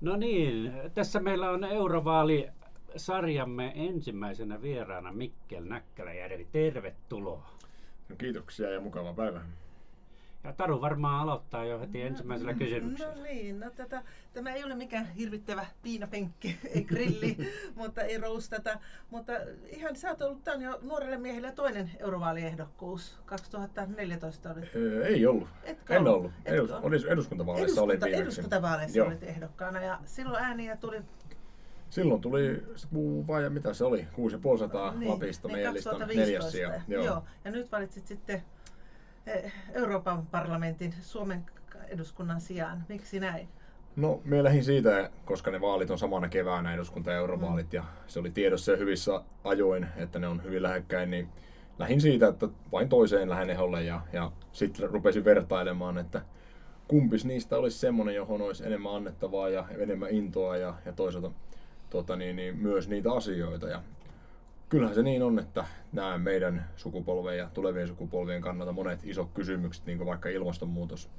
[0.00, 2.48] No niin, tässä meillä on eurovaali
[2.96, 6.46] sarjamme ensimmäisenä vieraana Mikkel Näkkäläjärvi.
[6.52, 7.50] Tervetuloa.
[8.08, 9.40] No kiitoksia ja mukava päivä.
[10.48, 13.14] Ja Taru varmaan aloittaa jo heti ensimmäisellä kysymyksellä.
[13.14, 17.36] No niin, no tätä, tämä ei ole mikään hirvittävä piinapenkki, ei grilli,
[17.76, 18.78] mutta ei roustata.
[19.10, 19.32] Mutta
[19.66, 23.18] ihan sä oot ollut, tämä on jo nuorelle miehelle toinen eurovaaliehdokkuus.
[23.26, 24.60] 2014 oli.
[24.76, 25.48] Öö, ei ollut.
[25.64, 26.14] Etkö en ollut?
[26.14, 26.32] ollut.
[26.38, 27.04] Etkö Edus, ollut?
[27.08, 28.22] eduskuntavaaleissa olin Eduskunta, viimeksi.
[28.22, 29.08] eduskuntavaaleissa Joo.
[29.08, 31.02] olit ehdokkaana ja silloin ääniä tuli
[31.90, 32.62] Silloin tuli
[33.26, 36.20] vai mitä se oli, 6500 niin, Lapista niin meidän listan 2015.
[36.20, 36.82] neljäs sija.
[36.88, 37.04] Joo.
[37.04, 37.24] Joo.
[37.44, 38.42] Ja nyt valitsit sitten
[39.74, 41.46] Euroopan parlamentin Suomen
[41.88, 42.84] eduskunnan sijaan.
[42.88, 43.48] Miksi näin?
[43.96, 48.20] No, me lähdin siitä, koska ne vaalit on samana keväänä eduskunta- ja eurovaalit, ja se
[48.20, 51.28] oli tiedossa jo hyvissä ajoin, että ne on hyvin lähekkäin, niin
[51.78, 56.22] lähdin siitä, että vain toiseen lähden eholle, ja, ja sitten rupesin vertailemaan, että
[56.88, 61.30] kumpis niistä olisi semmoinen, johon olisi enemmän annettavaa ja enemmän intoa, ja, ja toisaalta
[61.90, 63.68] tota, niin, niin, myös niitä asioita.
[63.68, 63.82] Ja
[64.68, 69.86] kyllähän se niin on, että nämä meidän sukupolven ja tulevien sukupolvien kannalta monet isot kysymykset,
[69.86, 71.10] niin kuin vaikka ilmastonmuutos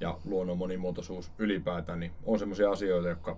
[0.00, 3.36] ja luonnon monimuotoisuus ylipäätään, niin on sellaisia asioita, jotka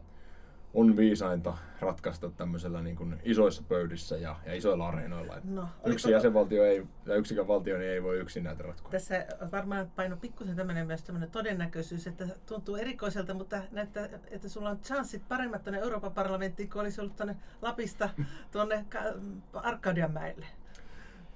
[0.75, 5.35] on viisainta ratkaista tämmöisellä niin kuin isoissa pöydissä ja, ja isoilla areenoilla.
[5.45, 8.91] No, Yksi oliko- jäsenvaltio ei, tai yksikään valtio niin ei voi yksin näitä ratkoa.
[8.91, 14.71] Tässä varmaan paino pikkusen tämmöinen myös tämmöinen todennäköisyys, että tuntuu erikoiselta, mutta näyttää, että sulla
[14.71, 18.11] on chanssit paremmat tuonne Euroopan parlamenttiin, kuin olisi ollut tuonne Lapista
[18.53, 20.47] tuonne Ka- Arkadianmäelle.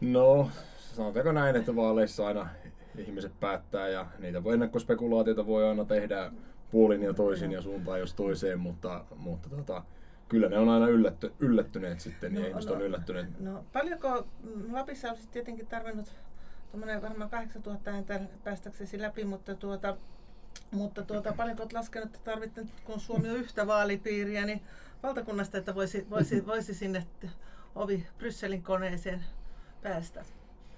[0.01, 2.49] No, sanotaanko näin, että vaaleissa aina
[2.99, 6.33] ihmiset päättää ja niitä voi ennakkospekulaatioita voi aina tehdä
[6.75, 9.83] puolin ja toisin ja suuntaan jos toiseen, mutta, mutta tota,
[10.29, 13.41] kyllä ne on aina yllätty, yllättyneet sitten ja ihmiset on yllättyneet.
[13.41, 16.13] No, paljonko mm, Lapissa olisi tietenkin tarvinnut
[16.71, 19.97] tuommoinen varmaan 8000 ääntä päästäksesi läpi, mutta tuota,
[20.71, 24.63] mutta tuota, paljonko olet laskenut, että tarvitset, kun Suomi on yhtä vaalipiiriä, niin
[25.03, 27.07] valtakunnasta, että voisi, voisi, voisi sinne
[27.75, 29.25] ovi Brysselin koneeseen
[29.83, 30.25] päästä?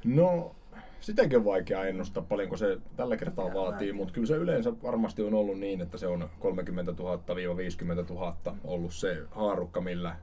[0.05, 0.55] No,
[1.01, 3.93] sitäkin on vaikea ennustaa paljonko se tällä kertaa vaatii?
[3.93, 8.95] mutta kyllä se yleensä varmasti on ollut niin, että se on 30 000-50 000 ollut
[8.95, 10.17] se haarukka, millä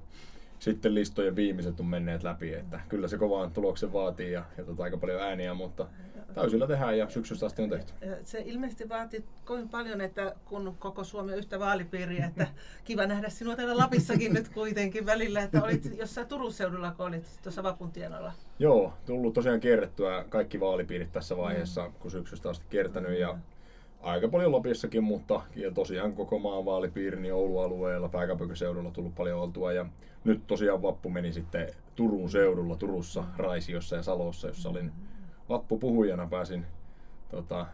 [0.64, 4.84] sitten listojen viimeiset on menneet läpi, että kyllä se kovaan tuloksen vaatii ja, ja tota,
[4.84, 5.88] aika paljon ääniä, mutta
[6.34, 7.94] täysillä tehdään ja syksystä asti on tehty.
[8.24, 12.48] Se ilmeisesti vaatii kovin paljon, että kun koko Suomi on yhtä vaalipiiriä, että
[12.86, 17.40] kiva nähdä sinua täällä Lapissakin nyt kuitenkin välillä, että olit jossain Turun seudulla, kun olit
[17.44, 18.32] tuossa Vapuntienolla.
[18.60, 23.38] Joo, tullut tosiaan kierrettyä kaikki vaalipiirit tässä vaiheessa, kun syksystä asti kiertänyt ja
[24.04, 29.40] aika paljon Lapissakin, mutta ja tosiaan koko maan vaalipiiri niin Oulun alueella, pääkaupunkiseudulla tullut paljon
[29.40, 29.74] oltua.
[29.74, 29.86] Ja
[30.24, 34.92] nyt tosiaan vappu meni sitten Turun seudulla, Turussa, Raisiossa ja Salossa, jossa olin
[35.50, 36.28] vappupuhujana.
[36.28, 36.66] Pääsin
[37.30, 37.66] tota,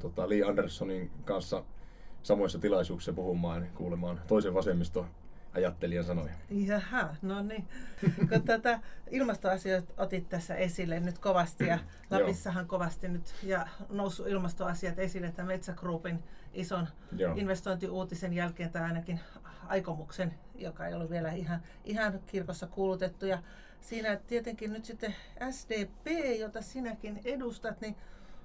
[0.00, 1.64] tota Lee Andersonin kanssa
[2.22, 5.06] samoissa tilaisuuksissa puhumaan, kuulemaan toisen vasemmisto
[5.54, 6.34] ajattelijan sanoja.
[6.50, 7.68] Jaha, no niin.
[8.28, 11.78] Kun tätä ilmastoasioita otit tässä esille nyt kovasti ja
[12.10, 17.34] Lapissahan kovasti nyt ja noussut ilmastoasiat esille tämän Metsä Groupin ison Joo.
[17.36, 19.20] investointiuutisen jälkeen tai ainakin
[19.66, 23.26] aikomuksen, joka ei ollut vielä ihan, ihan kirkossa kuulutettu.
[23.26, 23.42] Ja
[23.80, 25.14] siinä tietenkin nyt sitten
[25.50, 26.06] SDP,
[26.40, 27.96] jota sinäkin edustat, niin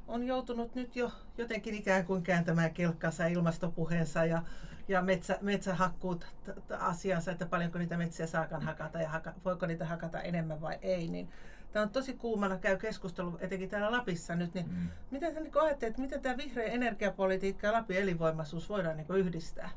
[0.08, 4.42] on joutunut nyt jo jotenkin ikään kuin kääntämään kelkkansa ilmastopuheensa ja,
[4.88, 9.66] ja metsä, metsähakkuut t- t- asiansa, että paljonko niitä metsiä saakaan hakata ja haka, voiko
[9.66, 11.08] niitä hakata enemmän vai ei.
[11.08, 11.30] Niin
[11.72, 14.88] Tämä on tosi kuumana, käy keskustelu etenkin täällä Lapissa nyt, niin Mm.
[15.12, 19.70] miten sä niin ajattelet, että miten tämä vihreä energiapolitiikka ja Lapin elinvoimaisuus voidaan niin yhdistää?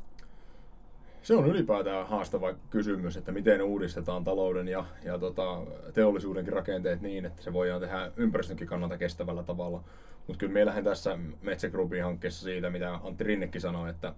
[1.22, 5.62] Se on ylipäätään haastava kysymys, että miten uudistetaan talouden ja, ja tota,
[5.94, 9.84] teollisuudenkin rakenteet niin, että se voidaan tehdä ympäristönkin kannalta kestävällä tavalla.
[10.26, 14.14] Mutta kyllä meillähän tässä Metsä Groupin hankkeessa siitä, mitä Antti Rinnekin sanoi, että,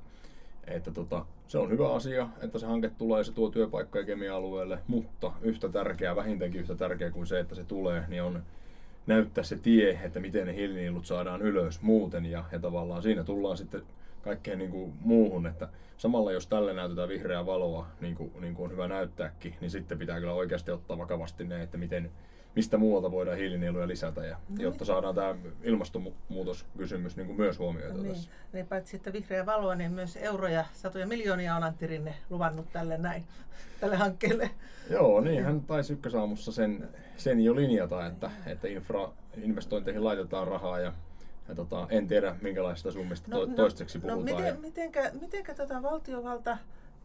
[0.67, 4.79] että tota, se on hyvä asia, että se hanke tulee ja se tuo työpaikkoja kemia-alueelle,
[4.87, 8.43] mutta yhtä tärkeää, vähintäänkin yhtä tärkeää kuin se, että se tulee, niin on
[9.07, 13.57] näyttää se tie, että miten ne hiilinielut saadaan ylös muuten ja, ja tavallaan siinä tullaan
[13.57, 13.83] sitten
[14.23, 18.65] kaikkeen niin kuin muuhun, että samalla jos tälle näytetään vihreää valoa, niin kuin, niin kuin
[18.65, 22.11] on hyvä näyttääkin, niin sitten pitää kyllä oikeasti ottaa vakavasti ne, että miten,
[22.55, 28.03] mistä muualta voidaan hiilinieluja lisätä, ja, No jotta saadaan tämä ilmastonmuutoskysymys niin kuin myös huomioitua
[28.03, 28.31] Niin, tässä.
[28.53, 32.99] niin paitsi että vihreä valoa, niin myös euroja, satoja miljoonia on Antti Rinne luvannut tälle
[32.99, 33.25] näin,
[33.81, 34.51] tälle hankkeelle.
[34.91, 40.93] Joo, niin hän taisi ykkösaamussa sen, sen jo linjata, että, että infrainvestointeihin laitetaan rahaa ja,
[41.49, 44.37] ja tota, en tiedä minkälaisista summista to, toistaiseksi no, puhutaan.
[44.37, 46.59] miten, ja, mitenkä, mitenkä tota valtiovalta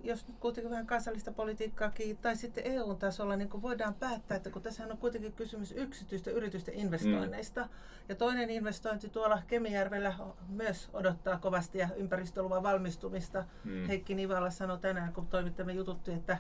[0.04, 4.84] jos nyt kuitenkin vähän kansallista politiikkaakin tai sitten EU-tasolla niin voidaan päättää, että kun tässä
[4.86, 7.62] on kuitenkin kysymys yksityisten yritysten investoinneista.
[7.62, 7.70] Mm.
[8.10, 10.14] Ja toinen investointi tuolla Kemijärvellä
[10.50, 13.46] myös odottaa kovasti ja ympäristöluvan valmistumista.
[13.64, 13.88] Mm.
[13.88, 16.38] Heikki Nivala sanoi tänään, kun toimittamme jututti, että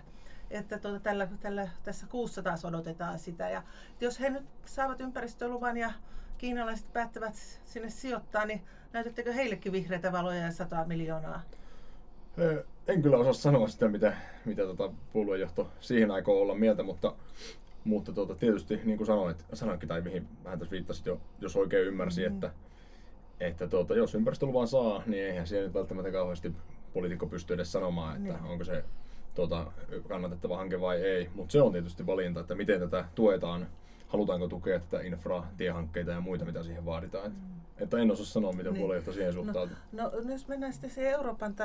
[0.51, 3.50] että tuota, tällä, tällä, tässä kuussa taas odotetaan sitä.
[3.50, 3.63] Ja
[4.01, 5.92] jos he nyt saavat ympäristöluvan ja
[6.38, 8.62] kiinalaiset päättävät sinne sijoittaa, niin
[8.94, 11.42] näytettekö heillekin vihreitä valoja ja 100 miljoonaa?
[12.88, 14.13] En kyllä osaa sanoa sitä, mitä,
[14.45, 17.13] mitä tota puoluejohto siihen aikoo olla mieltä, mutta,
[17.83, 21.88] mutta tuota, tietysti niin kuin sanoit, sanoinkin tai mihin vähän tässä viittasit jo, jos oikein
[21.88, 22.35] ymmärsi, mm.
[22.35, 22.51] että,
[23.39, 26.53] että tuota, jos ympäristöluvan saa, niin eihän siihen nyt välttämättä kauheasti
[26.94, 28.51] poliitikko pysty edes sanomaan, että niin.
[28.51, 28.83] onko se
[29.36, 29.71] tuota,
[30.07, 31.29] kannatettava hanke vai ei.
[31.36, 33.68] Mutta se on tietysti valinta, että miten tätä tuetaan,
[34.07, 37.31] halutaanko tukea tätä infra, tiehankkeita ja muita, mitä siihen vaaditaan.
[37.31, 37.62] Mm.
[37.77, 38.79] Että en osaa sanoa, miten niin.
[38.79, 39.77] puoluejohto siihen no, suhtautuu.
[39.91, 41.55] No, no, jos mennään sitten siihen Euroopan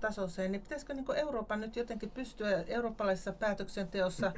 [0.00, 4.32] tasoiseen, niin pitäisikö niin Euroopan nyt jotenkin pystyä eurooppalaisessa päätöksenteossa,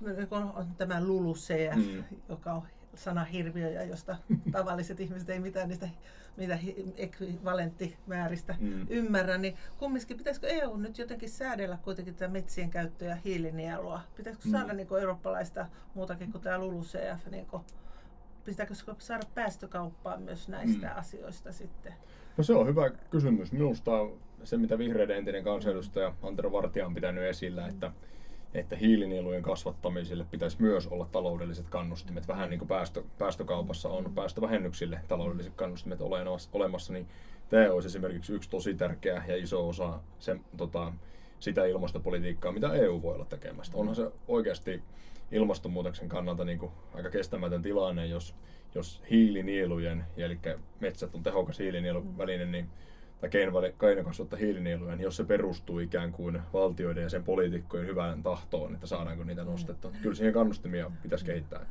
[0.00, 2.04] niin on tämä LULUCF, mm.
[2.28, 2.62] joka on
[2.94, 4.16] sana hirviöjä, josta
[4.52, 5.88] tavalliset ihmiset ei mitään niistä
[6.36, 6.58] mitä
[6.96, 8.86] ekvivalenttimääristä mm.
[8.90, 14.00] ymmärrä, niin kumminkin pitäisikö EU nyt jotenkin säädellä kuitenkin tätä metsien käyttöä ja hiilinielua?
[14.16, 14.52] Pitäisikö mm.
[14.52, 17.62] saada niin kuin eurooppalaista muutakin kuin tämä LULUCF, niin kuin,
[18.44, 20.98] pitääkö saada päästökauppaa myös näistä mm.
[20.98, 21.92] asioista sitten?
[22.36, 23.52] No se on hyvä kysymys.
[23.52, 23.90] Minusta
[24.44, 27.68] se, mitä vihreiden entinen kansanedustaja Antero Vartija on pitänyt esillä, mm.
[27.68, 27.92] että
[28.54, 32.28] että hiilinielujen kasvattamiselle pitäisi myös olla taloudelliset kannustimet.
[32.28, 36.00] Vähän niin kuin päästö, päästökaupassa on päästövähennyksille taloudelliset kannustimet
[36.52, 37.08] olemassa, niin
[37.48, 40.92] tämä olisi esimerkiksi yksi tosi tärkeä ja iso osa sen, tota,
[41.44, 43.76] sitä ilmastopolitiikkaa, mitä EU voi olla tekemästä.
[43.76, 44.82] Onhan se oikeasti
[45.32, 48.34] ilmastonmuutoksen kannalta niin kuin aika kestämätön tilanne, jos,
[48.74, 50.38] jos hiilinielujen, eli
[50.80, 52.68] metsät on tehokas hiilinieluväline, niin
[53.20, 53.30] tai
[53.78, 58.74] keino kasvattaa hiilinieluja, niin jos se perustuu ikään kuin valtioiden ja sen poliitikkojen hyvään tahtoon,
[58.74, 59.90] että saadaanko niitä nostettua.
[59.90, 59.96] Mm.
[59.96, 61.66] Kyllä siihen kannustimia pitäisi kehittää.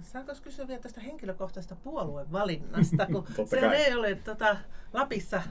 [0.00, 4.56] Saanko kysyä vielä tästä henkilökohtaisesta puoluevalinnasta, kun se ei ole tota,
[4.92, 5.42] Lapissa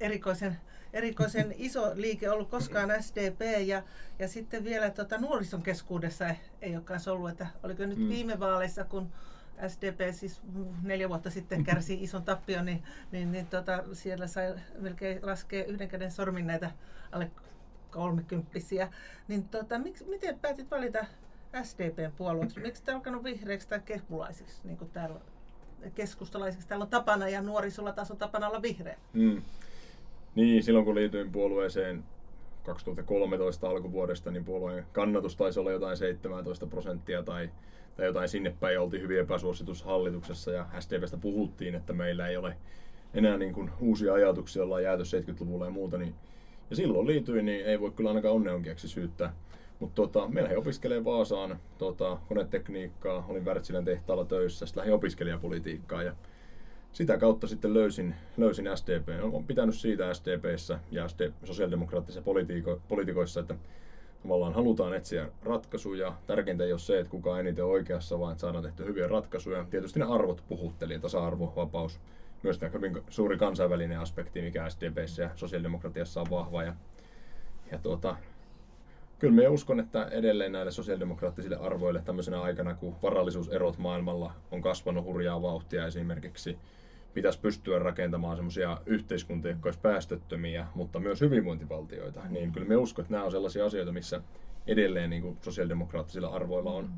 [0.00, 0.56] erikoisen,
[0.96, 3.82] erikoisen iso liike ollut koskaan SDP ja,
[4.18, 6.24] ja sitten vielä tota, nuorison keskuudessa
[6.62, 8.08] ei olekaan ollut, että oliko nyt mm.
[8.08, 9.12] viime vaaleissa, kun
[9.68, 10.40] SDP siis
[10.82, 12.82] neljä vuotta sitten kärsi ison tappion, niin,
[13.12, 16.70] niin, niin tota, siellä sai melkein laskea yhden käden sormin näitä
[17.12, 17.30] alle
[17.90, 18.92] kolmekymppisiä.
[19.28, 21.06] Niin tota, miksi, miten päätit valita
[21.62, 22.60] SDPn puolueeksi?
[22.60, 25.20] Miksi te alkanut vihreäksi tai keskulaisiksi, niin kuin täällä
[25.94, 28.96] keskustalaisiksi täällä on tapana ja nuorisolla taas on tapana olla vihreä?
[29.12, 29.42] Mm.
[30.36, 32.04] Niin, silloin kun liityin puolueeseen
[32.62, 37.50] 2013 alkuvuodesta, niin puolueen kannatus taisi olla jotain 17 prosenttia tai
[37.96, 38.80] tai jotain sinne päin.
[38.80, 42.56] Oltiin hyvin epäsuositus hallituksessa ja SDPstä puhuttiin, että meillä ei ole
[43.14, 45.98] enää niin kuin uusia ajatuksia, ollaan jääty 70-luvulla ja muuta.
[45.98, 46.14] Niin,
[46.70, 49.34] ja silloin liityin, niin ei voi kyllä ainakaan onnenonkiaksi syyttää.
[49.78, 56.02] Mutta tota, meillä he opiskelee Vaasaan tota, konetekniikkaa, olin Wärtsilän tehtaalla töissä, sitten lähdin opiskelijapolitiikkaa
[56.02, 56.12] ja
[56.96, 59.08] sitä kautta sitten löysin, löysin SDP.
[59.22, 63.54] Olen pitänyt siitä SDPssä ja SD, sosiaalidemokraattisissa politiiko, politiikoissa, että
[64.22, 66.14] tavallaan halutaan etsiä ratkaisuja.
[66.26, 69.66] Tärkeintä ei ole se, että kuka eniten oikeassa, vaan että saadaan tehty hyviä ratkaisuja.
[69.70, 72.00] Tietysti ne arvot puhutteli, tasa-arvo, vapaus,
[72.42, 76.62] myös tämä hyvin suuri kansainvälinen aspekti, mikä SDPssä ja sosiaalidemokratiassa on vahva.
[76.62, 76.74] Ja,
[77.72, 78.16] ja tuota,
[79.18, 85.04] kyllä me uskon, että edelleen näille sosiaalidemokraattisille arvoille tämmöisenä aikana, kun varallisuuserot maailmalla on kasvanut
[85.04, 86.58] hurjaa vauhtia esimerkiksi,
[87.16, 93.02] pitäisi pystyä rakentamaan semmoisia yhteiskuntia, jotka olisi päästöttömiä, mutta myös hyvinvointivaltioita, niin kyllä me uskon,
[93.02, 94.20] että nämä on sellaisia asioita, missä
[94.66, 96.90] edelleen niin kuin sosiaalidemokraattisilla arvoilla on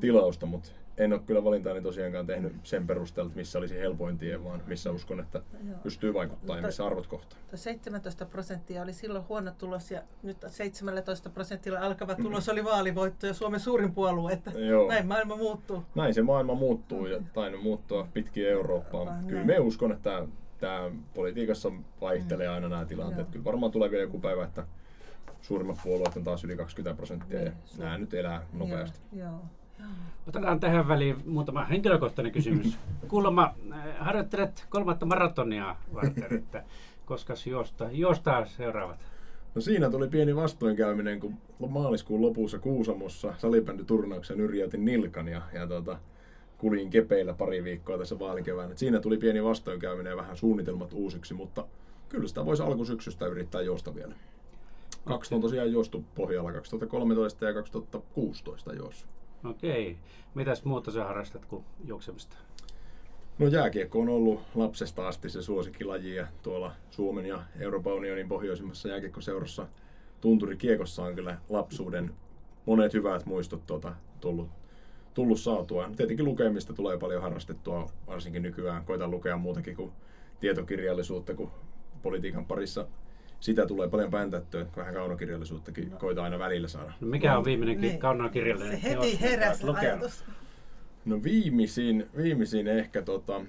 [0.00, 0.70] tilausta, mutta
[1.00, 5.20] en ole kyllä valintaani tosiaankaan tehnyt sen perusteella, missä olisi helpoin tie, vaan missä uskon,
[5.20, 5.42] että
[5.82, 7.38] pystyy vaikuttamaan ja missä arvot kohtaa.
[7.54, 13.34] 17 prosenttia oli silloin huono tulos ja nyt 17 prosentilla alkava tulos oli vaalivoitto ja
[13.34, 14.88] Suomen suurin puolue, että Joo.
[14.88, 15.84] näin maailma muuttuu.
[15.94, 19.24] Näin se maailma muuttuu ja tainnut muuttua pitkin Eurooppaan.
[19.26, 20.26] Kyllä me uskon, että
[20.58, 23.28] tämä politiikassa vaihtelee aina nämä tilanteet.
[23.28, 24.66] Kyllä varmaan tulee vielä joku päivä, että
[25.40, 29.00] suurimmat puolueet on taas yli 20 prosenttia ja niin, nämä nyt elää nopeasti.
[29.12, 29.40] Joo, joo.
[30.28, 32.78] Otetaan tähän väliin muutama henkilökohtainen kysymys.
[33.08, 36.64] Kuulemma äh, harjoittelet kolmatta maratonia varten, että
[37.04, 38.98] koska juosta, juostaa seuraavat?
[39.54, 41.34] No siinä tuli pieni vastoinkäyminen, kun
[41.68, 45.98] maaliskuun lopussa Kuusamossa salibändyturnauksen yrjäytin nilkan ja, ja tota,
[46.58, 48.78] kuljin kepeillä pari viikkoa tässä vaalikevään.
[48.78, 51.66] Siinä tuli pieni vastoinkäyminen ja vähän suunnitelmat uusiksi, mutta
[52.08, 54.14] kyllä sitä voisi alkusyksystä yrittää juosta vielä.
[55.04, 59.06] Kaksi on tosiaan juostu pohjalla, 2013 ja 2016 juossa.
[59.44, 59.96] Okei.
[60.34, 62.36] Mitäs muuta sä harrastat kuin juoksemista?
[63.38, 68.88] No jääkiekko on ollut lapsesta asti se suosikkilaji ja tuolla Suomen ja Euroopan unionin pohjoisimmassa
[68.88, 69.66] jääkiekkoseurassa
[70.20, 72.14] tunturikiekossa on kyllä lapsuuden
[72.66, 74.48] monet hyvät muistot tuota, tullut,
[75.14, 75.90] tullut saatua.
[75.96, 79.92] Tietenkin lukemista tulee paljon harrastettua, varsinkin nykyään koitan lukea muutakin kuin
[80.40, 81.50] tietokirjallisuutta, kun
[82.02, 82.86] politiikan parissa
[83.40, 85.96] sitä tulee paljon päntättyä, vähän kaunokirjallisuuttakin no.
[85.96, 86.92] koitaan aina välillä saada.
[87.00, 87.98] No mikä on viimeinen niin.
[87.98, 88.80] kaunokirjallinen?
[88.80, 90.24] Se heti heräsi ajatus.
[91.04, 93.40] No viimeisin, viimeisin ehkä tota,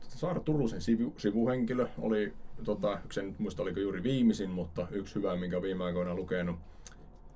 [0.00, 2.32] Saara Turusen sivu, sivuhenkilö oli,
[2.64, 6.56] tota, yksi en muista oliko juuri viimeisin, mutta yksi hyvä, minkä viime aikoina lukenut.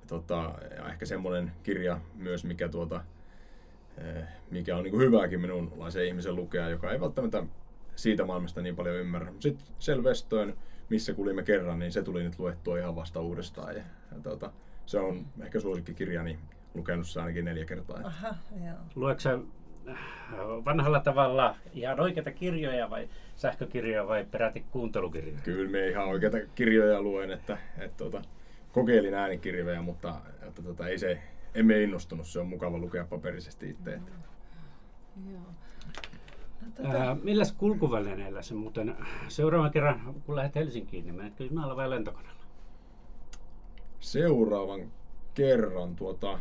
[0.07, 3.03] Tota, ja ehkä semmoinen kirja myös, mikä, tuota,
[3.97, 7.43] eh, mikä on niin kuin hyväkin minunlaisen ihmisen lukea, joka ei välttämättä
[7.95, 9.33] siitä maailmasta niin paljon ymmärrä.
[9.39, 10.53] Sitten Selvestöön,
[10.91, 13.75] missä kulimme kerran, niin se tuli nyt luettua ihan vasta uudestaan.
[13.75, 14.51] Ja, ja tota,
[14.85, 16.39] se on ehkä suosikkikirjani,
[16.73, 17.99] lukenut se ainakin neljä kertaa.
[18.03, 18.77] Aha, joo.
[18.95, 19.29] Luetko
[19.89, 19.97] äh,
[20.65, 25.39] vanhalla tavalla ihan oikeita kirjoja vai sähkökirjoja vai peräti kuuntelukirjoja?
[25.43, 28.21] Kyllä me ihan oikeita kirjoja luen, että, että tuota,
[28.71, 30.15] kokeilin äänikirjoja, mutta
[30.47, 31.21] että, tuota, ei se,
[31.55, 33.93] emme innostunut, se on mukava lukea paperisesti itse.
[33.93, 34.11] Että.
[35.31, 35.41] Joo.
[36.83, 38.95] Ää, milläs kulkuvälineellä se muuten
[39.27, 42.41] seuraavan kerran, kun lähdet Helsinkiin, niin menetkö junalla vai lentokoneella?
[43.99, 44.91] Seuraavan
[45.33, 46.39] kerran tuota...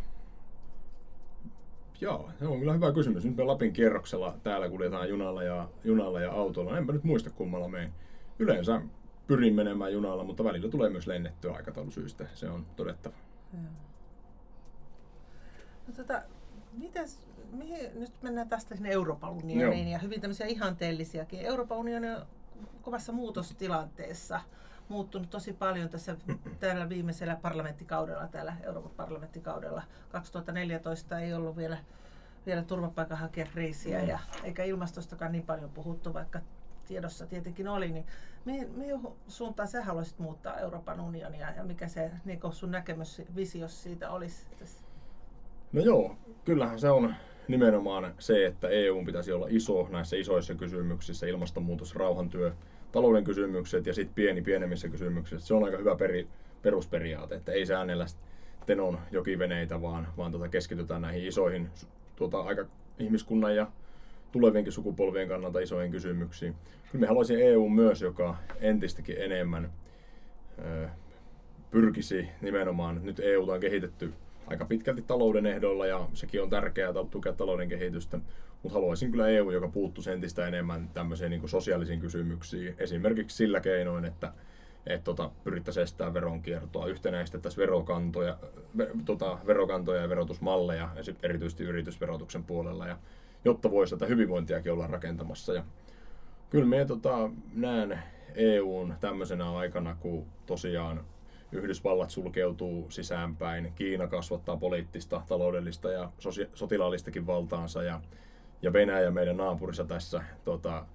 [2.01, 3.25] Joo, se on kyllä hyvä kysymys.
[3.25, 6.79] Nyt me Lapin kierroksella täällä kuljetaan junalla ja, junalla ja autolla.
[6.79, 7.93] Enpä nyt muista kummalla meen.
[8.39, 8.83] Yleensä
[9.27, 12.27] pyrin menemään junalla, mutta välillä tulee myös lennettyä aikataulusyistä.
[12.35, 13.15] Se on todettava.
[13.53, 13.63] Joo.
[15.87, 16.23] No, tota,
[16.73, 19.93] mitäs mihin, nyt mennään tästä sinne Euroopan unioniin Joo.
[19.93, 21.41] ja hyvin tämmöisiä ihanteellisiakin.
[21.41, 22.27] Euroopan unioni on
[22.83, 24.41] kovassa muutostilanteessa
[24.91, 26.17] muuttunut tosi paljon tässä
[26.61, 29.83] tällä viimeisellä parlamenttikaudella, täällä Euroopan parlamenttikaudella.
[30.13, 31.79] 2014 ei ollut vielä,
[32.47, 36.41] vielä turvapaikanhakijakriisiä ja eikä ilmastostakaan niin paljon puhuttu, vaikka
[36.87, 38.07] tiedossa tietenkin oli, niin
[38.45, 43.69] mihin, mihin suuntaan sä haluaisit muuttaa Euroopan unionia ja mikä se niin sun näkemys, visio
[43.69, 44.47] siitä olisi?
[45.73, 47.15] No joo, kyllähän se on
[47.51, 52.53] nimenomaan se, että EU pitäisi olla iso näissä isoissa kysymyksissä, ilmastonmuutos, rauhantyö,
[52.93, 55.47] talouden kysymykset ja sitten pieni pienemmissä kysymyksissä.
[55.47, 56.27] Se on aika hyvä peri,
[56.63, 58.07] perusperiaate, että ei säännellä
[58.67, 61.69] tenon jokiveneitä, vaan, vaan tota keskitytään näihin isoihin
[62.17, 62.65] tuota, aika
[62.99, 63.67] ihmiskunnan ja
[64.33, 66.55] tulevienkin sukupolvien kannalta isoihin kysymyksiin.
[66.93, 69.73] Kyllä me haluaisin EU myös, joka entistäkin enemmän
[70.59, 70.89] ö,
[71.71, 74.13] pyrkisi nimenomaan, nyt EU on kehitetty
[74.51, 78.19] aika pitkälti talouden ehdoilla ja sekin on tärkeää tukea talouden kehitystä.
[78.63, 82.75] Mutta haluaisin kyllä EU, joka puuttuu entistä enemmän tämmöisiin niin sosiaalisiin kysymyksiin.
[82.79, 84.33] Esimerkiksi sillä keinoin, että
[84.87, 88.39] että tota, pyrittäisiin estämään veronkiertoa, yhtenäistettäisiin verokantoja,
[88.79, 90.89] ve, tota, verokantoja ja verotusmalleja,
[91.23, 92.99] erityisesti yritysverotuksen puolella, ja,
[93.45, 95.55] jotta voisi tätä hyvinvointiakin olla rakentamassa.
[95.55, 95.65] Ja
[96.51, 97.99] kyllä minä tota, näen
[98.35, 101.05] EUn tämmöisenä aikana, kun tosiaan
[101.53, 106.13] Yhdysvallat sulkeutuu sisäänpäin, Kiina kasvattaa poliittista, taloudellista ja
[106.55, 108.01] sotilaallistakin valtaansa ja,
[108.63, 110.87] ja Venäjä meidän naapurissa tässä tota,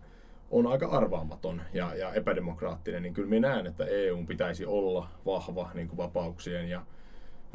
[0.51, 5.71] on aika arvaamaton ja, ja epädemokraattinen, niin kyllä minä näen, että EU pitäisi olla vahva
[5.73, 6.85] niin kuin vapauksien ja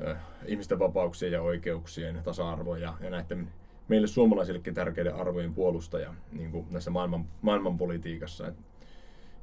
[0.06, 0.16] äh,
[0.46, 3.48] ihmisten vapauksien ja oikeuksien tasa-arvo ja, ja näiden
[3.88, 8.48] meille suomalaisillekin tärkeiden arvojen puolustaja niin kuin näissä maailman, maailmanpolitiikassa.
[8.48, 8.54] Et,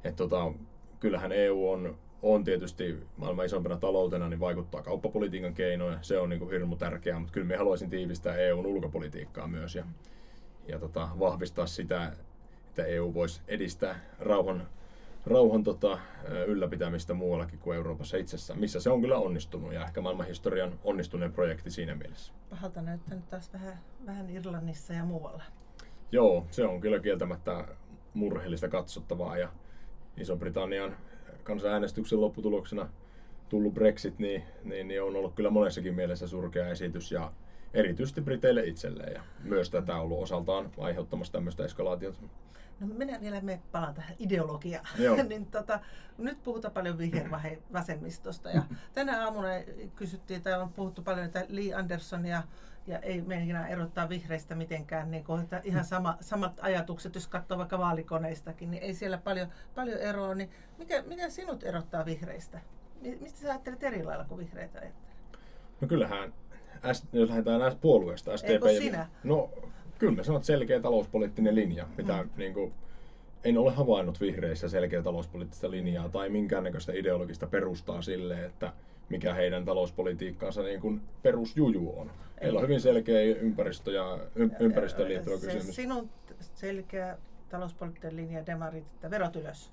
[0.04, 0.52] et tota,
[1.00, 5.98] kyllähän EU on on tietysti maailman isompana taloutena, niin vaikuttaa kauppapolitiikan keinoja.
[6.02, 9.84] Se on niin kuin hirmu tärkeää, mutta kyllä me haluaisin tiivistää EUn ulkopolitiikkaa myös ja,
[10.68, 12.12] ja tota, vahvistaa sitä,
[12.68, 14.68] että EU voisi edistää rauhan,
[15.26, 15.98] rauhan tota,
[16.46, 21.32] ylläpitämistä muuallakin kuin Euroopassa itsessään, missä se on kyllä onnistunut ja ehkä maailman historian onnistuneen
[21.32, 22.32] projekti siinä mielessä.
[22.50, 25.42] Pahalta näyttänyt taas vähän, vähän Irlannissa ja muualla.
[26.12, 27.64] Joo, se on kyllä kieltämättä
[28.14, 29.48] murheellista katsottavaa ja
[30.16, 30.96] Iso-Britannian
[31.48, 32.88] kansanäänestyksen lopputuloksena
[33.48, 37.32] tullut Brexit, niin, niin, niin on ollut kyllä monessakin mielessä surkea esitys ja
[37.74, 42.18] erityisesti Briteille itselleen ja myös tätä on ollut osaltaan aiheuttamassa tämmöistä eskalaatiota.
[42.80, 44.86] No minä vielä me palaan tähän ideologiaan.
[45.28, 45.80] niin tota,
[46.18, 48.62] nyt puhutaan paljon vihervasemmistosta ja
[48.94, 49.48] tänä aamuna
[49.96, 52.42] kysyttiin, tai on puhuttu paljon, että Lee Anderson ja,
[52.88, 57.58] ja ei meinaa erottaa vihreistä mitenkään, niin kuin, että ihan sama, samat ajatukset, jos katsoo
[57.58, 60.34] vaikka vaalikoneistakin, niin ei siellä paljon, paljon eroa.
[60.34, 62.60] Niin mikä, mikä sinut erottaa vihreistä?
[63.20, 65.08] Mistä sä ajattelet eri lailla kuin vihreitä ajattelee?
[65.80, 66.34] No kyllähän,
[67.12, 68.48] jos lähdetään puolueesta, SDP...
[68.48, 69.08] Eikö sinä?
[69.24, 69.50] No
[69.98, 72.30] kyllä mä sanon, selkeä talouspoliittinen linja, mitä mm.
[72.36, 72.72] niin kuin,
[73.44, 78.72] en ole havainnut vihreissä selkeä talouspoliittista linjaa tai minkäännäköistä ideologista perustaa sille, että
[79.08, 82.10] mikä heidän talouspolitiikkaansa niin kuin perusjuju on.
[82.42, 84.18] Heillä on hyvin selkeä ympäristö ja
[84.60, 85.76] ympäristöön liittyvä se kysymys.
[85.76, 86.08] Sinun
[86.54, 89.70] selkeä talouspoliittinen linja demarit, että verot ylös?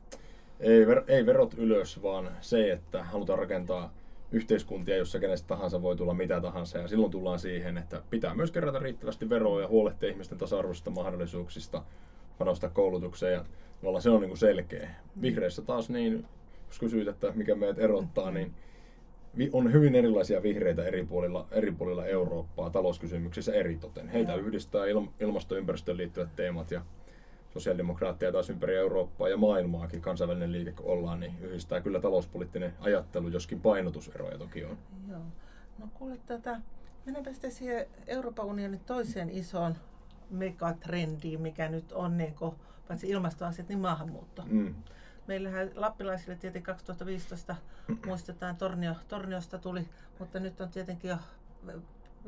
[0.60, 3.94] Ei, ver, ei verot ylös, vaan se, että halutaan rakentaa
[4.32, 6.78] yhteiskuntia, jossa kenestä tahansa voi tulla mitä tahansa.
[6.78, 11.84] Ja silloin tullaan siihen, että pitää myös kerätä riittävästi veroa ja huolehtia ihmisten tasa-arvoisista mahdollisuuksista,
[12.38, 13.34] panostaa koulutukseen.
[13.34, 13.46] Ja
[13.80, 14.90] tavallaan se on niin kuin selkeä.
[15.22, 16.26] Vihreissä taas niin,
[16.68, 18.54] jos kysyt, että mikä meidät erottaa, niin
[19.54, 24.10] on hyvin erilaisia vihreitä eri puolilla, eri puolilla Eurooppaa talouskysymyksissä eritoten.
[24.10, 26.82] Heitä yhdistää il, ilmastoympäristöön liittyvät teemat ja
[27.54, 33.28] sosiaalidemokraatteja taas ympäri Eurooppaa ja maailmaakin kansainvälinen liike kun ollaan, niin yhdistää kyllä talouspoliittinen ajattelu,
[33.28, 34.78] joskin painotuseroja toki on.
[35.10, 35.22] Joo.
[35.80, 36.62] No kuule tätä,
[37.06, 39.76] mennäänpä sitten siihen Euroopan unionin toiseen isoon
[40.30, 42.56] megatrendiin, mikä nyt on niin kuin,
[42.88, 44.44] paitsi ilmastoasiat, niin maahanmuutto.
[44.46, 44.76] Mm.
[45.28, 47.56] Meillähän lappilaisille tietenkin 2015
[48.06, 49.90] muistetaan Tornio, Torniosta tuli,
[50.20, 51.18] mutta nyt on tietenkin jo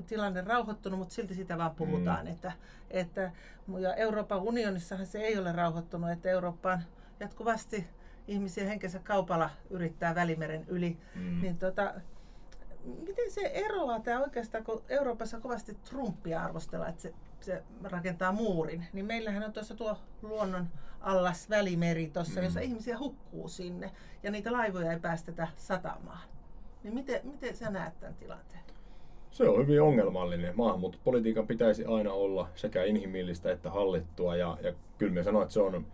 [0.07, 2.25] tilanne rauhoittunut, mutta silti sitä vaan puhutaan.
[2.25, 2.31] Mm.
[2.31, 2.51] Että,
[2.91, 3.31] että,
[3.79, 6.83] ja Euroopan unionissahan se ei ole rauhoittunut, että Eurooppaan
[7.19, 7.87] jatkuvasti
[8.27, 10.97] ihmisiä henkensä kaupalla yrittää Välimeren yli.
[11.15, 11.41] Mm.
[11.41, 11.93] Niin tota,
[13.07, 18.87] miten se eroaa tämä oikeastaan, kun Euroopassa kovasti Trumpia arvostellaan, että se, se rakentaa muurin,
[18.93, 20.67] niin meillähän on tuossa tuo luonnon
[21.07, 22.45] allas välimeri tuossa, mm.
[22.45, 23.91] jossa ihmisiä hukkuu sinne
[24.23, 26.27] ja niitä laivoja ei päästetä satamaan.
[26.83, 28.63] Niin miten, miten sä näet tämän tilanteen?
[29.31, 30.53] Se on hyvin ongelmallinen.
[30.55, 34.35] Maahanmuuttopolitiikan pitäisi aina olla sekä inhimillistä että hallittua.
[34.35, 35.85] Ja, ja kyllä me sanoin, että se on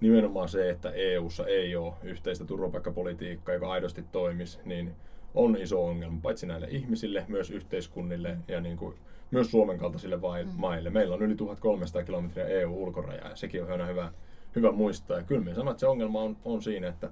[0.00, 4.94] nimenomaan se, että EU:ssa ei ole yhteistä turvapaikkapolitiikkaa, joka aidosti toimisi, niin
[5.34, 8.94] on iso ongelma, paitsi näille ihmisille, myös yhteiskunnille ja niin kuin,
[9.30, 10.50] myös Suomen kaltaisille vai, mm.
[10.56, 10.90] maille.
[10.90, 14.12] Meillä on yli 1300 kilometriä EU-ulkorajaa ja sekin on aina hyvä,
[14.56, 15.16] hyvä muistaa.
[15.16, 17.10] Ja kyllä me sanoin, että se ongelma on, on siinä, että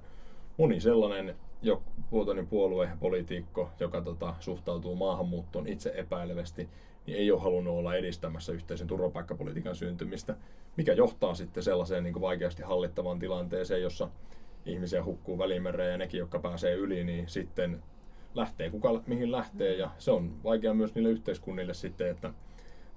[0.57, 6.69] moni sellainen jo puotoinen puolue ja poliitikko, joka tota, suhtautuu maahanmuuttoon itse epäilevästi,
[7.05, 10.35] niin ei ole halunnut olla edistämässä yhteisen turvapaikkapolitiikan syntymistä,
[10.77, 14.09] mikä johtaa sitten sellaiseen niin kuin vaikeasti hallittavaan tilanteeseen, jossa
[14.65, 17.83] ihmisiä hukkuu välimereen ja nekin, jotka pääsee yli, niin sitten
[18.35, 22.33] lähtee kuka mihin lähtee ja se on vaikea myös niille yhteiskunnille sitten, että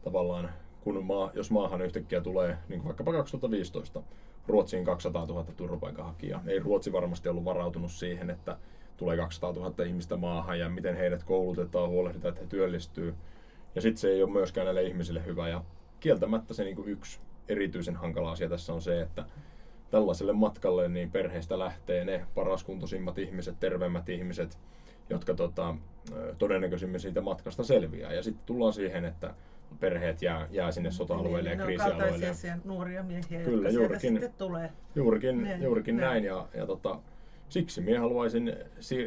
[0.04, 0.50] tavallaan
[0.80, 4.02] kun maa, jos maahan yhtäkkiä tulee, niin kuin vaikkapa 2015,
[4.48, 6.42] Ruotsiin 200 000 turvapaikanhakijaa.
[6.46, 8.56] Ei Ruotsi varmasti ollut varautunut siihen, että
[8.96, 13.14] tulee 200 000 ihmistä maahan ja miten heidät koulutetaan, huolehditaan, että he työllistyy.
[13.74, 15.48] Ja sitten se ei ole myöskään näille ihmisille hyvä.
[15.48, 15.64] Ja
[16.00, 19.24] kieltämättä se niin yksi erityisen hankala asia tässä on se, että
[19.90, 24.58] tällaiselle matkalle niin perheestä lähtee ne paraskuntoisimmat ihmiset, terveemmät ihmiset,
[25.10, 25.74] jotka tota,
[26.38, 28.12] todennäköisimmin siitä matkasta selviää.
[28.12, 29.34] Ja sitten tullaan siihen, että
[29.80, 32.26] perheet jää, jää sinne sota-alueille niin, ja kriisialueille.
[32.42, 34.72] Ne nuoria miehiä, Kyllä, jotka juurikin, sitten tulee.
[34.94, 35.64] Juurikin, miehiä.
[35.64, 36.02] juurikin ne.
[36.02, 36.24] näin.
[36.24, 36.98] Ja, ja tota,
[37.48, 38.56] siksi minä haluaisin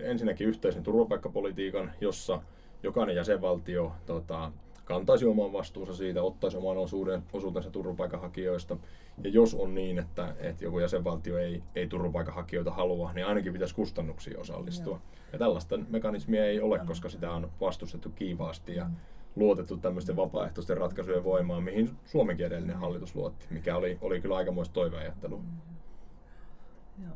[0.04, 2.42] ensinnäkin yhteisen turvapaikkapolitiikan, jossa
[2.84, 4.52] jokainen jäsenvaltio tota,
[4.86, 8.78] kantaisi oman vastuunsa siitä, ottaisi oman osuuden, osuutensa turvapaikanhakijoista.
[9.24, 13.76] Ja jos on niin, että, että joku jäsenvaltio ei, ei turvapaikanhakijoita halua, niin ainakin pitäisi
[13.76, 14.94] kustannuksiin osallistua.
[14.94, 15.02] Joo.
[15.34, 18.76] Ja tällaista mekanismia ei ole, koska sitä on vastustettu kiivaasti.
[18.76, 18.96] Ja, mm
[19.36, 24.74] luotettu tämmöisten vapaaehtoisten ratkaisujen voimaan, mihin Suomenkin edellinen hallitus luotti, mikä oli, oli kyllä aikamoista
[24.74, 25.40] toiveajattelua.
[25.40, 27.04] Mm.
[27.04, 27.14] Joo,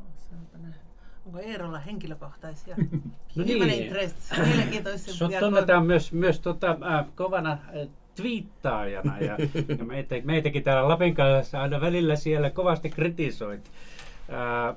[1.26, 2.76] Onko Eerolla henkilökohtaisia?
[3.36, 3.58] no niin.
[3.58, 5.40] Mielenkiintoisia.
[5.40, 9.36] tunnetaan myös, myös tota, äh, kovana äh, twiittaajana ja,
[9.78, 13.70] ja meitä, meitäkin täällä Lapin kanssa aina välillä siellä kovasti kritisoit.
[14.32, 14.76] Äh,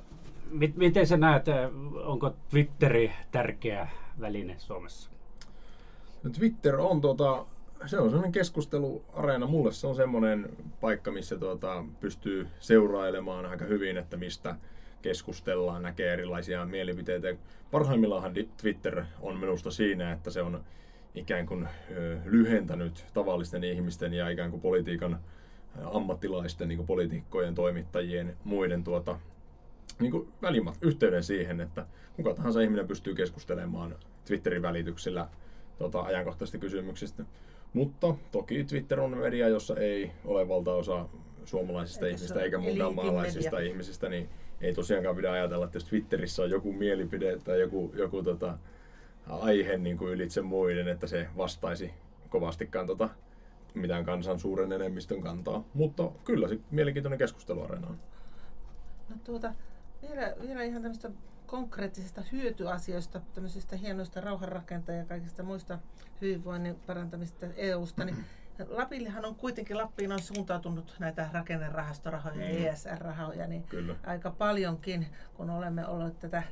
[0.51, 1.69] mit, miten sä näet, äh,
[2.05, 3.87] onko Twitteri tärkeä
[4.19, 5.09] väline Suomessa?
[6.37, 7.45] Twitter on tota,
[7.85, 9.47] se on sellainen keskusteluareena.
[9.47, 10.49] Mulle se on semmoinen
[10.81, 14.55] paikka, missä tuota, pystyy seurailemaan aika hyvin, että mistä
[15.01, 17.35] keskustellaan, näkee erilaisia mielipiteitä.
[17.71, 20.63] Parhaimmillaan Twitter on minusta siinä, että se on
[21.15, 21.67] ikään kuin
[22.25, 25.19] lyhentänyt tavallisten ihmisten ja ikään kuin politiikan
[25.83, 29.19] ammattilaisten, niin kuin poliitikkojen, toimittajien, muiden tuota,
[29.99, 35.27] niin kuin välimat, yhteyden siihen, että kuka tahansa ihminen pystyy keskustelemaan Twitterin välityksellä
[35.79, 37.23] tota, ajankohtaisista kysymyksistä.
[37.73, 41.05] Mutta toki Twitter on media, jossa ei ole valtaosa
[41.45, 44.29] suomalaisista Eikä ihmisistä eikä muunkaan maalaisista ihmisistä, niin
[44.61, 48.57] ei tosiaankaan pidä ajatella, että jos Twitterissä on joku mielipide tai joku, joku tota,
[49.27, 51.93] aihe niin kuin ylitse muiden, että se vastaisi
[52.29, 53.09] kovastikaan tota,
[53.73, 55.63] mitään kansan suuren enemmistön kantaa.
[55.73, 57.99] Mutta kyllä se mielenkiintoinen keskusteluareena on.
[59.09, 59.53] No tuota,
[60.01, 61.11] vielä, vielä ihan tämmöistä
[61.49, 65.79] konkreettisista hyötyasioista, tämmöisistä hienoista rauhanrakentajia ja kaikista muista
[66.21, 68.25] hyvinvoinnin parantamista EU-sta, niin
[68.67, 72.65] Lapillehan on kuitenkin, Lappiin on suuntautunut näitä rakennerahastorahoja ja mm.
[72.65, 73.95] ESR-rahoja, niin Kyllä.
[74.05, 76.43] aika paljonkin, kun olemme olleet tätä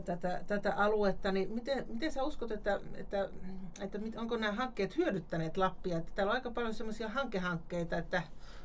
[0.00, 3.28] tätä, tätä aluetta, niin miten, miten sä uskot, että, että,
[3.80, 5.98] että onko nämä hankkeet hyödyttäneet Lappia?
[5.98, 8.22] Että täällä on aika paljon sellaisia hankehankkeita, että,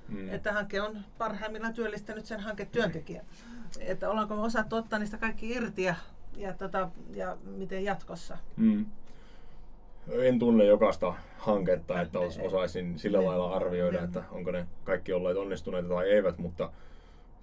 [0.09, 0.33] mm.
[0.33, 3.25] että hanke on parhaimmillaan työllistänyt sen hanketyöntekijän.
[3.79, 5.95] Että ollaanko me osattu ottaa niistä kaikki irti ja,
[6.37, 8.37] ja, tota, ja miten jatkossa?
[8.57, 8.85] Mm.
[10.09, 15.89] En tunne jokaista hanketta, että osaisin sillä lailla arvioida, että onko ne kaikki olleet onnistuneita
[15.89, 16.71] tai eivät, mutta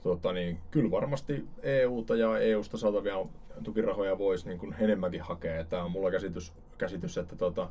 [0.03, 3.15] tota, niin, kyllä varmasti EUta ja EUsta saatavia
[3.63, 5.65] tukirahoja voisi niin kuin enemmänkin hakea.
[5.65, 7.71] Tämä on mulla käsitys, käsitys että tota,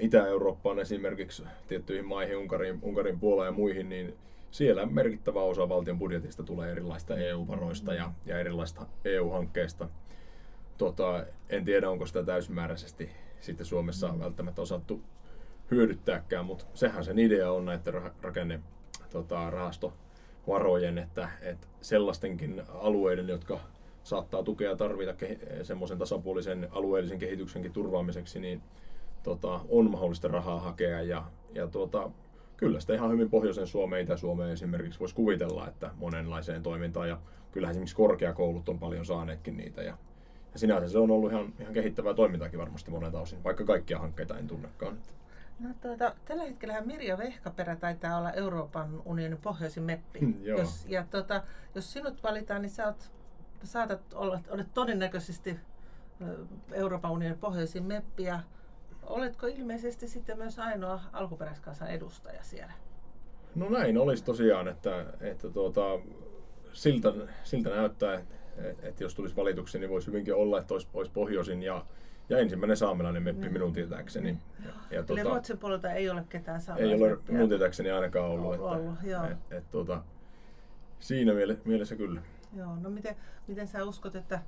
[0.00, 4.14] Itä-Eurooppaan esimerkiksi tiettyihin maihin, Unkarin, Unkarin Puolaan ja muihin, niin
[4.50, 9.88] siellä merkittävä osa valtion budjetista tulee erilaista EU-varoista ja, ja erilaista EU-hankkeista.
[10.78, 14.20] Tota, en tiedä, onko sitä täysimääräisesti sitten Suomessa mm.
[14.20, 15.02] välttämättä osattu
[15.70, 18.60] hyödyttääkään, mutta sehän sen idea on näiden rakenne
[19.10, 23.60] tota, rahastovarojen, että, että sellaistenkin alueiden, jotka
[24.02, 25.26] saattaa tukea tarvita
[25.62, 28.62] semmoisen tasapuolisen alueellisen kehityksenkin turvaamiseksi, niin
[29.22, 31.02] tota, on mahdollista rahaa hakea.
[31.02, 32.10] Ja, ja tuota,
[32.56, 37.08] kyllä sitä ihan hyvin pohjoisen Suomeen, Itä-Suomeen esimerkiksi voisi kuvitella, että monenlaiseen toimintaan.
[37.08, 37.18] Ja
[37.52, 39.82] kyllähän esimerkiksi korkeakoulut on paljon saaneetkin niitä.
[39.82, 39.96] Ja,
[40.52, 44.38] ja sinänsä se on ollut ihan, ihan kehittävää toimintaakin varmasti monelta osin, vaikka kaikkia hankkeita
[44.38, 44.98] en tunnekaan.
[45.60, 50.18] No, tuota, tällä hetkellä Mirja Vehkaperä taitaa olla Euroopan unionin pohjoisin meppi.
[50.18, 51.42] Hmm, jos, ja tuota,
[51.74, 53.10] jos sinut valitaan, niin sä oot
[53.64, 55.56] saatat olla, olet todennäköisesti
[56.72, 58.40] Euroopan unionin pohjoisin meppi ja
[59.10, 62.72] oletko ilmeisesti sitten myös ainoa alkuperäiskansan edustaja siellä?
[63.54, 65.82] No näin olisi tosiaan, että, että tuota,
[66.72, 67.12] siltä,
[67.44, 68.34] siltä näyttää, että,
[68.82, 71.84] että jos tulisi valituksi, niin voisi hyvinkin olla, että olisi, olisi pohjoisin ja,
[72.28, 73.52] ja ensimmäinen saamelainen meppi mm.
[73.52, 74.38] minun tietääkseni.
[74.64, 77.08] Ja, ja Eli tuota, Ruotsin puolelta ei ole ketään saamelaismeppiä?
[77.08, 78.46] Ei ole minun tietääkseni ainakaan ollut.
[78.46, 79.24] ollut, että, ollut joo.
[79.24, 80.02] Et, et, et, tuota,
[81.00, 81.32] siinä
[81.64, 82.22] mielessä kyllä.
[82.56, 84.40] Joo, no miten, miten sä uskot, että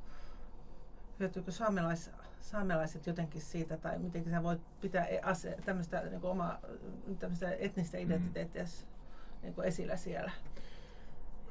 [1.22, 6.60] hyötyykö saamelais, saamelaiset jotenkin siitä, tai miten sä voit pitää e, ase, tämmöistä niin omaa
[7.18, 8.02] tämmöistä etnistä mm.
[8.04, 8.68] identiteettiä mm.
[9.42, 10.30] niin esillä siellä?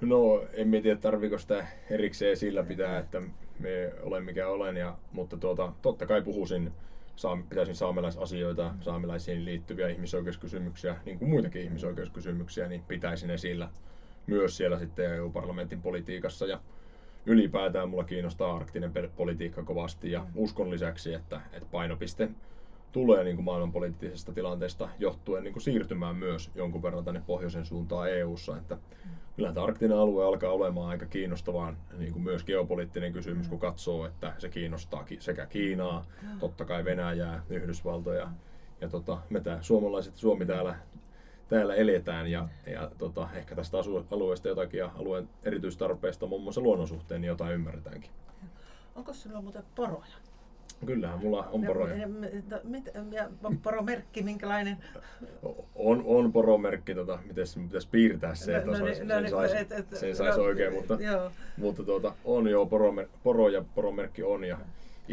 [0.01, 3.21] No, en tiedä, tarviiko sitä erikseen esillä pitää, että
[3.59, 6.71] me olen mikä olen, ja, mutta tuota, totta kai puhuisin,
[7.15, 13.69] saam, pitäisin saamelaisasioita, saamelaisiin liittyviä ihmisoikeuskysymyksiä, niin kuin muitakin ihmisoikeuskysymyksiä, niin pitäisin esillä
[14.27, 16.45] myös siellä sitten EU-parlamentin politiikassa.
[16.45, 16.59] Ja
[17.25, 20.31] ylipäätään mulla kiinnostaa arktinen politiikka kovasti ja mm.
[20.35, 22.29] uskon lisäksi, että, että painopiste
[22.91, 28.11] tulee niin kuin maailmanpoliittisesta tilanteesta johtuen niin kuin siirtymään myös jonkun verran tänne pohjoisen suuntaan
[28.11, 28.57] EU-ssa.
[28.57, 29.11] Että mm.
[29.35, 34.05] kyllähän tämä arktinen alue alkaa olemaan aika kiinnostavaa niin kuin myös geopoliittinen kysymys, kun katsoo,
[34.05, 36.05] että se kiinnostaa sekä Kiinaa,
[36.39, 38.29] totta kai Venäjää, Yhdysvaltoja.
[38.81, 40.75] Ja tota, me tää, suomalaiset, Suomi täällä
[41.51, 43.77] täällä eletään ja, ja tota, ehkä tästä
[44.11, 48.11] alueesta jotakin ja alueen erityistarpeesta muun muassa luonnon suhteen niin jotain ymmärretäänkin.
[48.95, 50.15] Onko sinulla muuten poroja?
[50.85, 51.95] Kyllähän mulla on poroja.
[51.95, 52.07] Ja,
[52.49, 53.29] ja, ja
[53.63, 54.77] poromerkki, minkälainen?
[55.75, 59.55] On, on poromerkki, tota, miten se pitäisi piirtää se, että no, no, sen no, saisi
[59.93, 60.97] sais, sais no, oikein, mutta,
[61.57, 64.57] mutta tuota, on jo poromer, poro ja poromerkki on ja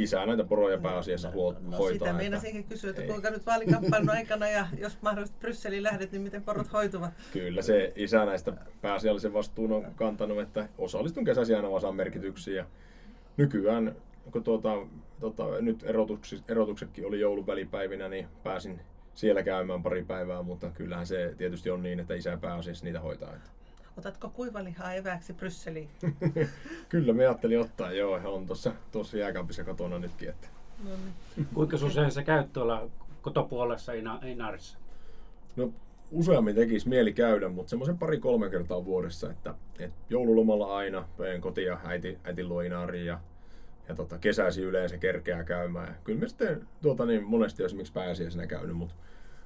[0.02, 2.08] isä näitä poroja pääasiassa no, no, hoitaa.
[2.08, 6.42] Sitä meinasinkin kysyä, että kuinka nyt vaalikampanjan aikana ja jos mahdollisesti Brysseliin lähdet, niin miten
[6.42, 7.10] porot hoituvat?
[7.32, 12.66] Kyllä se isä näistä pääasiallisen vastuun on kantanut, että osallistun kesäsi aina osaan merkityksiin ja
[13.36, 13.96] nykyään
[14.30, 14.86] kun tuota,
[15.20, 15.84] tuota, nyt
[16.48, 18.80] erotuksetkin oli joulun välipäivinä, niin pääsin
[19.14, 23.34] siellä käymään pari päivää, mutta kyllähän se tietysti on niin, että isä pääasiassa niitä hoitaa.
[23.98, 25.88] Otatko kuivalihaa eväksi Brysseliin?
[26.88, 28.20] Kyllä me ajattelin ottaa, joo.
[28.24, 30.28] On tuossa, tuossa jääkaapissa kotona nytkin.
[30.28, 30.48] Että.
[30.84, 31.46] No niin.
[31.54, 32.88] Kuinka usein se käy tuolla
[33.22, 34.78] kotopuolessa Ina, Inarissa?
[35.56, 35.72] No
[36.10, 41.78] useammin tekisi mieli käydä, mutta semmoisen pari-kolme kertaa vuodessa, että, että joululomalla aina menen kotia
[41.84, 43.20] äiti, äitin luo Inariin ja,
[43.88, 45.88] ja tota, kesäsi yleensä kerkeää käymään.
[45.88, 48.94] Ja kyllä me sitten tuota, niin monesti esimerkiksi pääsiäisenä käynyt, mutta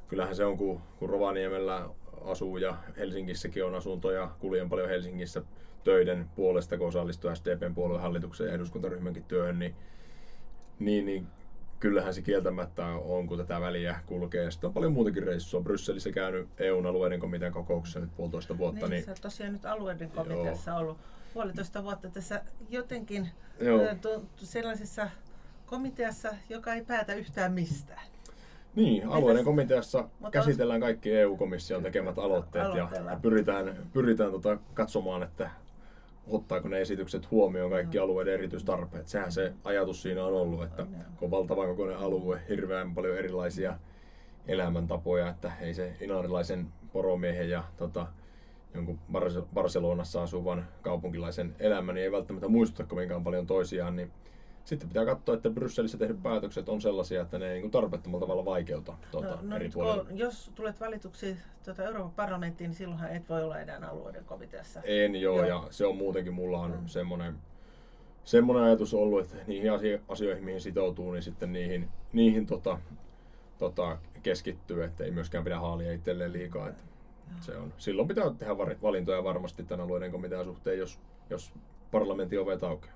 [0.08, 1.88] kyllähän se on, kun, kun Rovaniemellä
[2.24, 5.42] asuu ja Helsingissäkin on asuntoja, kuljen paljon Helsingissä
[5.84, 9.74] töiden puolesta, kun osallistuu SDPn puoluehallituksen ja eduskuntaryhmänkin työhön, niin,
[10.78, 11.26] niin, niin
[11.80, 14.50] kyllähän se kieltämättä on, kun tätä väliä kulkee.
[14.50, 15.60] Sitten on paljon muutakin reissua.
[15.60, 18.80] Brysselissä käynyt EUn alueiden komitean kokouksessa nyt puolitoista vuotta.
[18.80, 19.04] Niin, niin...
[19.04, 20.80] sä tosiaan nyt alueiden komiteassa Joo.
[20.80, 20.98] ollut
[21.34, 23.30] puolitoista vuotta tässä jotenkin
[23.60, 23.80] Joo.
[24.36, 25.10] sellaisessa
[25.66, 28.11] komiteassa, joka ei päätä yhtään mistään.
[28.74, 32.88] Niin, alueiden komiteassa käsitellään kaikki EU-komission tekemät aloitteet ja,
[33.22, 35.50] pyritään, pyritään tota katsomaan, että
[36.26, 38.04] ottaako ne esitykset huomioon kaikki no.
[38.04, 39.08] alueiden erityistarpeet.
[39.08, 43.78] Sehän se ajatus siinä on ollut, että kun on valtavan kokoinen alue, hirveän paljon erilaisia
[44.46, 48.06] elämäntapoja, että ei se inarilaisen poromiehen ja tota,
[48.74, 48.98] jonkun
[49.54, 54.10] Barcelonassa asuvan kaupunkilaisen elämä niin ei välttämättä muistuta kovinkaan paljon toisiaan, niin
[54.64, 58.44] sitten pitää katsoa, että Brysselissä tehdyt päätökset on sellaisia, että ne ei niin tarpeettomalla tavalla
[58.44, 60.04] vaikeuta tuota, no, no eri puolilla.
[60.04, 64.80] kun, jos tulet valituksi tuota Euroopan parlamenttiin, niin silloinhan et voi olla enää alueiden komiteassa.
[64.84, 65.46] En joo, Joo.
[65.46, 66.86] ja se on muutenkin, mulla on Mm.
[66.86, 67.34] semmoinen,
[68.24, 72.78] semmoinen ajatus ollut, että niihin asio- asioihin, mihin sitoutuu, niin sitten niihin, niihin tota,
[73.58, 76.68] tota, keskittyy, että ei myöskään pidä haalia itselleen liikaa.
[76.68, 76.82] Että
[77.40, 77.72] se on.
[77.78, 80.98] Silloin pitää tehdä valintoja varmasti tämän alueiden komitean suhteen, jos,
[81.30, 81.52] jos
[81.90, 82.94] parlamentin ovet aukeaa.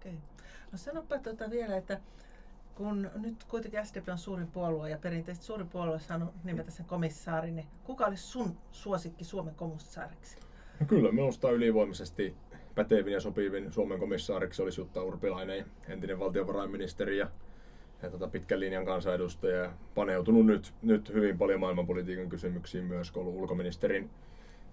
[0.00, 0.14] Okei.
[0.72, 2.00] No sanopa tuota vielä, että
[2.74, 6.86] kun nyt kuitenkin SDP on suurin puolue ja perinteisesti suurin puolue on saanut nimetä sen
[6.86, 10.36] komissaarin, niin kuka olisi sun suosikki Suomen komissaariksi?
[10.80, 12.34] No kyllä, minusta ylivoimaisesti
[12.74, 17.30] pätevin ja sopivin Suomen komissaariksi olisi Jutta Urpilainen, entinen valtiovarainministeri ja,
[18.02, 23.26] ja tota pitkän linjan kansanedustaja ja paneutunut nyt, nyt hyvin paljon maailmanpolitiikan kysymyksiin myös, kun
[23.26, 24.10] ulkoministerin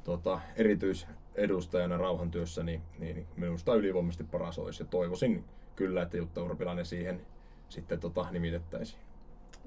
[0.06, 5.44] tota, erityisedustajana rauhantyössä, niin, niin minusta ylivoimaisesti paras olisi ja toivoisin
[5.76, 7.22] kyllä, että Jutta Urpilainen siihen
[7.70, 9.00] sitten tota, nimitettäisiin.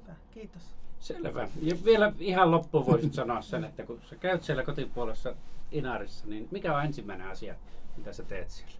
[0.02, 0.62] Hyvä, kiitos.
[1.00, 1.48] Selvä.
[1.62, 5.34] Ja vielä ihan loppuun voisit sanoa sen, että kun sä käyt siellä kotipuolessa
[5.72, 7.54] Inarissa, niin mikä on ensimmäinen asia,
[7.96, 8.74] mitä sä teet siellä?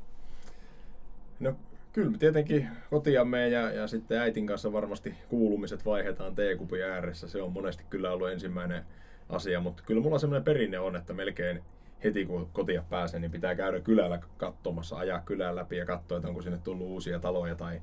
[1.41, 1.55] No
[1.93, 7.29] kyllä me tietenkin kotiamme ja, ja sitten äitin kanssa varmasti kuulumiset vaihdetaan teekupin ääressä.
[7.29, 8.85] Se on monesti kyllä ollut ensimmäinen
[9.29, 11.63] asia, mutta kyllä mulla semmoinen perinne on, että melkein
[12.05, 16.29] heti kun kotia pääsen, niin pitää käydä kylällä katsomassa, ajaa kylän läpi ja katsoa, että
[16.29, 17.83] onko sinne tullut uusia taloja tai,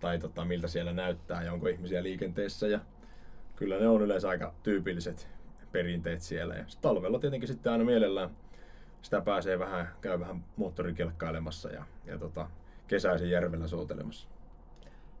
[0.00, 2.66] tai tota, miltä siellä näyttää ja onko ihmisiä liikenteessä.
[2.66, 2.80] Ja
[3.56, 5.28] kyllä ne on yleensä aika tyypilliset
[5.72, 6.54] perinteet siellä.
[6.54, 8.30] Ja talvella tietenkin sitten aina mielellään
[9.02, 12.48] sitä pääsee vähän, käy vähän moottorikelkkailemassa ja, ja tota,
[12.88, 14.28] kesäisin järvellä soutelemassa.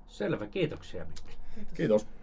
[0.08, 1.36] Selvä, kiitoksia Mikki.
[1.54, 1.74] Kiitos.
[1.74, 2.21] Kiitos.